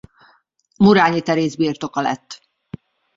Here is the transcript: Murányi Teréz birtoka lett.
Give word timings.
Murányi 0.77 1.21
Teréz 1.21 1.55
birtoka 1.55 2.01
lett. 2.01 2.49